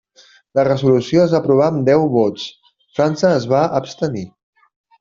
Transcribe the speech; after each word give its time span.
La 0.59 0.63
resolució 0.67 1.21
es 1.25 1.35
va 1.35 1.41
aprovar 1.41 1.67
amb 1.73 1.85
deu 1.91 2.07
vots; 2.17 2.47
França 2.99 3.33
es 3.37 3.47
va 3.55 3.61
abstenir. 3.83 4.27